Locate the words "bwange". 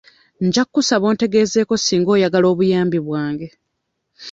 3.07-3.47